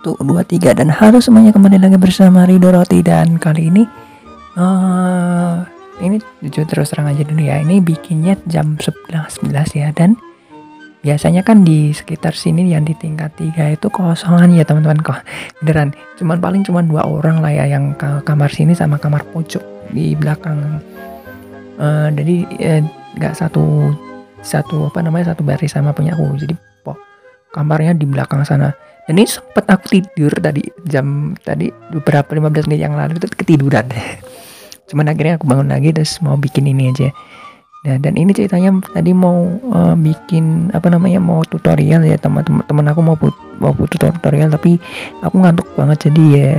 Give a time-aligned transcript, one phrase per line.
[0.00, 3.84] Satu, dua, tiga dan halo semuanya kembali lagi bersama Rido Roti dan kali ini
[4.56, 5.60] uh,
[6.00, 10.16] ini jujur terus terang aja dulu ya ini bikinnya jam 11 11 ya dan
[11.04, 15.20] biasanya kan di sekitar sini yang di tingkat tiga itu kosongan ya teman-teman kok
[15.60, 19.92] beneran cuman paling cuman dua orang lah ya yang ke kamar sini sama kamar pojok
[19.92, 20.80] di belakang
[21.76, 22.80] uh, jadi eh,
[23.20, 23.92] nggak uh, satu
[24.40, 26.56] satu apa namanya satu baris sama punya aku jadi
[27.50, 28.70] kamarnya di belakang sana
[29.10, 33.86] ini sempet aku tidur tadi jam tadi beberapa 15 menit yang lalu itu ketiduran.
[34.88, 37.10] Cuman akhirnya aku bangun lagi terus mau bikin ini aja.
[37.80, 42.84] Nah, dan ini ceritanya tadi mau uh, bikin apa namanya mau tutorial ya teman-teman teman
[42.92, 44.76] aku mau put, mau put tutorial tapi
[45.24, 46.52] aku ngantuk banget jadi ya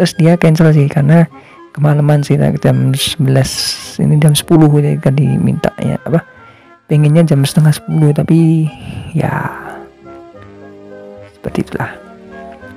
[0.00, 1.28] terus dia cancel sih karena
[1.76, 3.20] kemalaman sih jam 11
[4.00, 4.48] ini jam 10
[4.80, 6.24] jadi kan diminta ya apa
[6.88, 8.64] pengennya jam setengah 10 tapi
[9.12, 9.65] ya
[11.46, 11.94] seperti itulah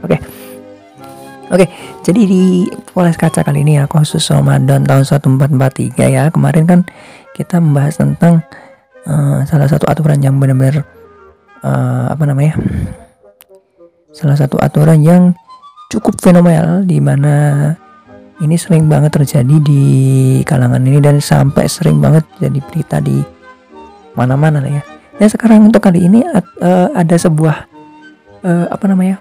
[0.05, 0.21] oke okay.
[1.49, 1.69] Oke, okay,
[2.05, 6.30] jadi di poles kaca kali ini ya khusus Ramadan tahun 1443 ya.
[6.30, 6.80] Kemarin kan
[7.33, 8.45] kita membahas tentang
[9.09, 10.85] uh, salah satu aturan yang benar-benar
[11.66, 12.53] uh, apa namanya?
[14.13, 15.33] Salah satu aturan yang
[15.89, 17.73] cukup fenomenal di mana
[18.45, 19.83] ini sering banget terjadi di
[20.45, 23.25] kalangan ini dan sampai sering banget jadi berita di
[24.13, 24.86] mana-mana ya.
[25.17, 27.68] Dan sekarang untuk kali ini uh, ada sebuah
[28.43, 29.17] uh, apa namanya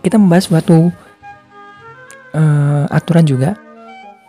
[0.00, 0.88] kita membahas suatu
[2.34, 3.56] uh, aturan juga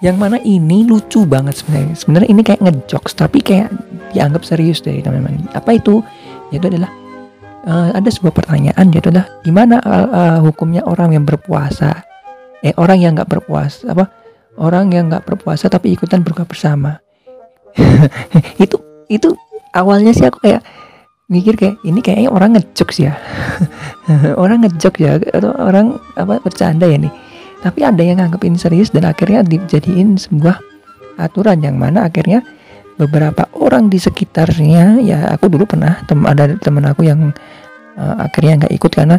[0.02, 1.94] yang mana ini lucu banget sebenarnya.
[1.94, 3.70] Sebenarnya ini kayak ngejokes tapi kayak
[4.18, 6.02] dianggap serius dari teman-teman apa itu?
[6.50, 6.90] Yaitu adalah
[7.70, 12.02] uh, ada sebuah pertanyaan yaitu adalah gimana uh, uh, hukumnya orang yang berpuasa?
[12.66, 14.10] Eh orang yang nggak berpuasa apa?
[14.58, 17.00] Orang yang nggak berpuasa tapi ikutan berbuka bersama.
[18.64, 19.36] Itu itu
[19.76, 20.64] awalnya sih aku kayak
[21.32, 23.16] mikir kayak ini kayaknya orang ngejokes ya.
[24.44, 27.14] Orang ngejok ya atau orang apa bercanda ya nih.
[27.64, 30.60] Tapi ada yang nganggepin serius dan akhirnya dijadiin sebuah
[31.16, 32.44] aturan yang mana akhirnya
[33.00, 37.32] beberapa orang di sekitarnya ya aku dulu pernah tem ada teman aku yang
[37.96, 39.18] uh, akhirnya nggak ikut karena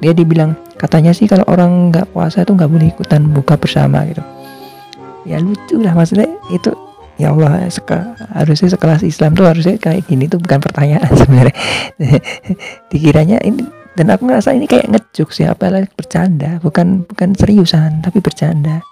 [0.00, 4.22] dia dibilang katanya sih kalau orang nggak puasa itu nggak boleh ikutan buka bersama gitu.
[5.26, 6.70] Ya lucu lah maksudnya itu
[7.20, 11.56] ya Allah seka, harusnya sekelas Islam tuh harusnya kayak gini tuh bukan pertanyaan sebenarnya.
[12.90, 13.62] Dikiranya ini
[13.94, 16.58] dan aku ngerasa ini kayak ngejuk siapa lagi bercanda.
[16.58, 18.82] Bukan bukan seriusan tapi bercanda.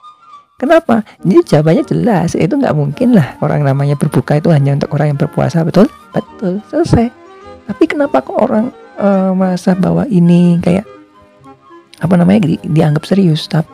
[0.62, 1.02] Kenapa?
[1.26, 5.18] Jadi jawabannya jelas itu nggak mungkin lah orang namanya berbuka itu hanya untuk orang yang
[5.18, 5.90] berpuasa betul?
[6.14, 7.10] Betul selesai.
[7.66, 8.70] Tapi kenapa kok orang
[9.02, 10.86] uh, merasa bahwa ini kayak
[11.98, 13.50] apa namanya di, dianggap serius?
[13.50, 13.71] Tapi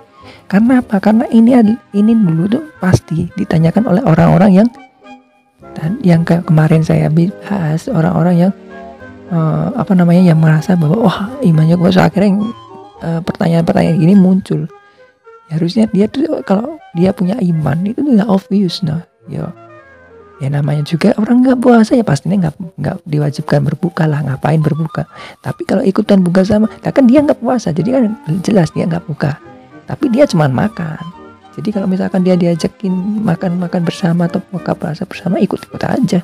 [0.48, 0.96] karena apa?
[0.98, 1.52] Karena ini
[1.92, 4.68] ini dulu tuh pasti ditanyakan oleh orang-orang yang
[5.76, 8.52] dan yang kayak kemarin saya bahas orang-orang yang
[9.28, 12.40] uh, apa namanya yang merasa bahwa wah imannya gue so akhirnya
[13.04, 14.64] uh, pertanyaan-pertanyaan gini muncul.
[15.52, 19.48] Ya, harusnya dia tuh kalau dia punya iman itu nggak obvious nah ya
[20.38, 25.08] ya namanya juga orang nggak puasa ya pastinya nggak nggak diwajibkan berbuka lah ngapain berbuka
[25.42, 28.02] tapi kalau ikutan buka sama nah kan dia nggak puasa jadi kan
[28.44, 29.40] jelas dia nggak buka
[29.88, 31.00] tapi dia cuma makan.
[31.56, 32.92] Jadi kalau misalkan dia diajakin
[33.24, 36.20] makan-makan bersama atau buka puasa bersama ikut-ikut aja.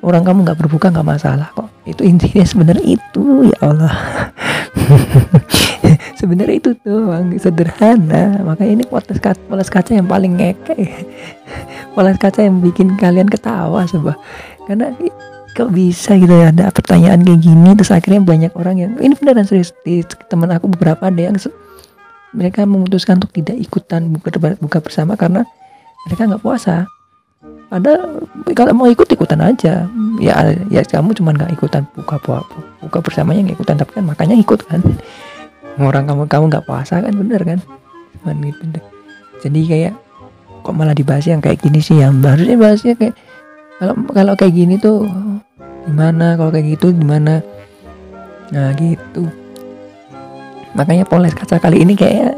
[0.00, 1.68] Orang kamu nggak berbuka nggak masalah kok.
[1.84, 3.94] Itu intinya sebenarnya itu ya Allah.
[6.22, 8.40] Sebenarnya itu tuh sederhana.
[8.46, 10.78] Makanya ini poles kaca, poles kaca yang paling ngeke
[11.92, 14.16] poles kaca yang bikin kalian ketawa sebab
[14.64, 14.92] karena
[15.52, 19.44] kok bisa gitu ya ada pertanyaan kayak gini terus akhirnya banyak orang yang ini beneran
[19.44, 19.76] serius
[20.32, 21.36] teman aku beberapa ada yang
[22.32, 25.44] mereka memutuskan untuk tidak ikutan buka buka bersama karena
[26.08, 26.88] mereka nggak puasa.
[27.68, 29.88] Padahal kalau mau ikut ikutan aja.
[30.20, 30.34] Ya
[30.68, 32.44] ya kamu cuma nggak ikutan buka buka,
[32.84, 34.80] buka bersamanya nggak ikutan tapi kan makanya ikut kan.
[35.80, 37.58] Orang kamu kamu nggak puasa kan bener kan?
[38.20, 38.80] Cuman gitu.
[39.42, 39.94] Jadi kayak
[40.62, 42.00] kok malah dibahas yang kayak gini sih?
[42.00, 43.14] Yang harusnya bahasnya kayak
[43.80, 45.08] kalau kalau kayak gini tuh
[45.88, 46.36] gimana?
[46.36, 47.40] Kalau kayak gitu gimana?
[48.52, 49.41] Nah gitu
[50.72, 52.32] makanya poles kaca kali ini kayak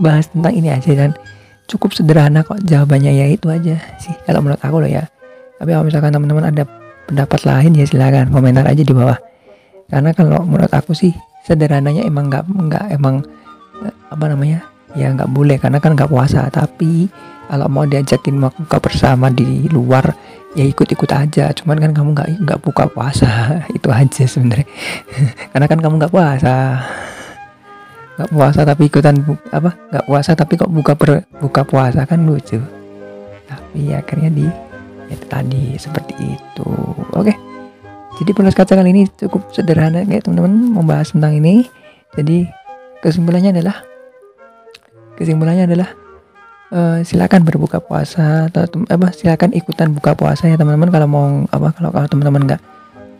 [0.00, 1.10] bahas tentang ini aja dan
[1.66, 4.14] cukup sederhana kok jawabannya ya itu aja sih.
[4.24, 5.04] Kalau menurut aku loh ya.
[5.56, 6.64] Tapi kalau misalkan teman-teman ada
[7.06, 9.18] pendapat lain ya silakan komentar aja di bawah.
[9.86, 11.14] Karena kalau menurut aku sih
[11.46, 13.22] sederhananya emang nggak nggak emang
[13.82, 15.56] eh, apa namanya ya nggak boleh.
[15.58, 16.46] Karena kan nggak puasa.
[16.50, 17.10] Tapi
[17.46, 20.14] kalau mau diajakin buka bersama di luar
[20.54, 21.50] ya ikut-ikut aja.
[21.50, 23.58] Cuman kan kamu nggak nggak buka puasa.
[23.76, 24.68] Itu aja sebenarnya.
[25.50, 26.56] Karena kan kamu nggak puasa
[28.16, 29.76] nggak puasa tapi ikutan bu, apa?
[29.92, 32.56] Nggak puasa tapi kok buka ber, buka puasa kan lucu.
[33.46, 34.46] Tapi akhirnya di
[35.06, 36.70] ya tadi seperti itu.
[37.14, 37.36] Oke.
[38.16, 41.68] Jadi polos kaca kali ini cukup sederhana kayak teman-teman membahas tentang ini.
[42.16, 42.48] Jadi
[43.04, 43.84] kesimpulannya adalah
[45.20, 45.88] kesimpulannya adalah
[46.72, 51.76] uh, silakan berbuka puasa atau apa silakan ikutan buka puasa ya teman-teman kalau mau apa
[51.76, 52.62] kalau kalau teman-teman nggak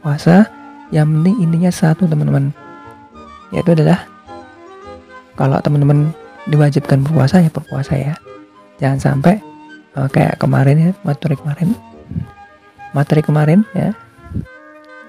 [0.00, 0.48] puasa.
[0.94, 2.54] Yang penting intinya satu teman-teman
[3.52, 4.15] yaitu adalah
[5.36, 6.10] kalau teman-teman
[6.48, 8.14] diwajibkan berpuasa ya berpuasa ya.
[8.80, 9.38] Jangan sampai
[9.94, 11.68] uh, kayak kemarin ya materi kemarin.
[12.96, 13.92] Materi kemarin ya.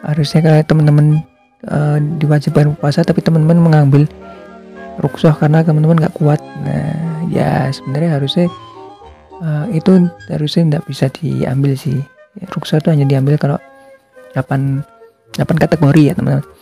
[0.04, 1.08] Harusnya kalau teman-teman
[1.72, 4.04] uh, diwajibkan berpuasa tapi teman-teman mengambil
[5.00, 6.44] ruksoh karena teman-teman nggak kuat.
[6.64, 8.46] Nah ya sebenarnya harusnya
[9.40, 11.98] uh, itu harusnya tidak bisa diambil sih.
[12.54, 13.58] Ruksoh itu hanya diambil kalau
[14.38, 14.86] 8
[15.34, 16.57] 8 kategori ya teman-teman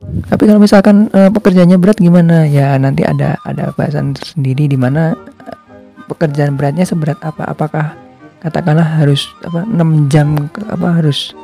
[0.00, 2.48] tapi kalau misalkan uh, pekerjaannya berat gimana?
[2.48, 5.58] Ya nanti ada ada bahasan sendiri di mana uh,
[6.08, 7.44] pekerjaan beratnya seberat apa?
[7.44, 7.92] Apakah
[8.40, 11.36] katakanlah harus apa 6 jam apa harus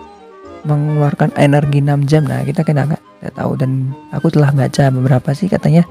[0.65, 2.25] mengeluarkan energi 6 jam?
[2.25, 5.85] Nah kita kena nggak tahu dan aku telah baca beberapa sih katanya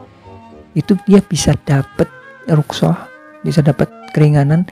[0.74, 2.10] itu dia bisa dapat
[2.50, 2.98] ruksoh
[3.46, 4.66] bisa dapat keringanan.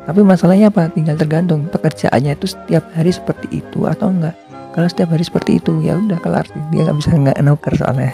[0.00, 0.88] Tapi masalahnya apa?
[0.88, 5.80] Tinggal tergantung pekerjaannya itu setiap hari seperti itu atau enggak kalau setiap hari seperti itu
[5.80, 6.46] ya udah kelar.
[6.70, 8.12] Dia nggak bisa nggak nuker soalnya.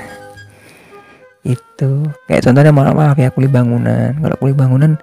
[1.45, 2.09] Itu.
[2.31, 4.15] Kayak contohnya maaf maaf ya kuli bangunan.
[4.17, 4.97] Kalau kuli bangunan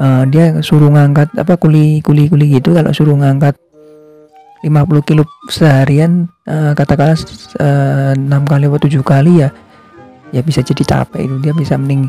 [0.00, 2.74] uh, dia suruh ngangkat apa kuli kuli kuli gitu.
[2.74, 3.54] Kalau suruh ngangkat
[4.60, 7.16] 50 kilo seharian uh, katakanlah
[7.60, 9.48] uh, 6 kali atau 7 kali ya
[10.32, 11.36] ya bisa jadi capek itu.
[11.44, 12.08] Dia bisa mending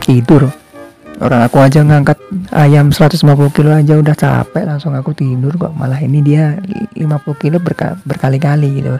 [0.00, 0.46] tidur
[1.20, 2.18] orang aku aja ngangkat
[2.52, 3.24] ayam 150
[3.56, 5.72] kilo aja udah capek langsung aku tidur kok.
[5.72, 6.56] Malah ini dia
[6.94, 7.06] 50
[7.42, 8.96] kilo berka berkali-kali gitu.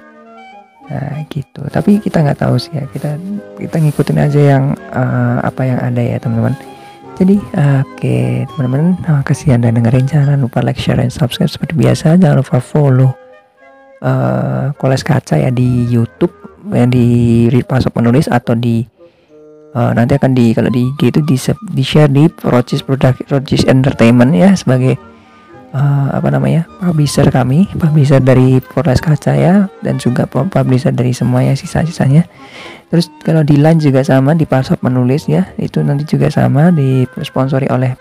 [0.88, 1.62] Nah gitu.
[1.68, 2.84] Tapi kita nggak tahu sih ya.
[2.88, 3.20] Kita
[3.60, 4.64] kita ngikutin aja yang
[4.94, 6.56] uh, apa yang ada ya teman-teman.
[7.16, 8.96] Jadi oke okay, teman-teman.
[9.04, 10.06] Terima kasih anda dengerin.
[10.08, 12.16] Jangan lupa like share dan subscribe seperti biasa.
[12.16, 13.12] Jangan lupa follow
[14.00, 16.32] uh, koles kaca ya di YouTube
[16.72, 18.95] yang di pasok penulis atau di
[19.76, 21.36] uh, nanti akan di kalau di IG itu di,
[21.76, 24.96] di share di Rocis Product Rocis Entertainment ya sebagai
[25.76, 31.52] uh, apa namanya publisher kami publisher dari Koles Kaca ya dan juga publisher dari semuanya
[31.52, 32.24] sisa-sisanya
[32.86, 37.66] Terus kalau di Line juga sama di Pasop menulis ya, itu nanti juga sama disponsori
[37.66, 37.98] oleh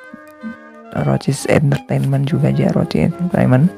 [1.10, 3.74] Rocis Entertainment juga aja Rocis Entertainment.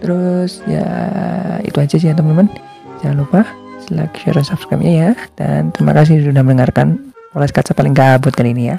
[0.00, 0.86] Terus ya
[1.60, 2.48] itu aja sih ya teman-teman.
[3.04, 3.40] Jangan lupa
[3.90, 5.10] like, share, dan subscribe-nya ya.
[5.38, 8.78] Dan terima kasih sudah mendengarkan Poles Kaca paling gabut kali ini ya.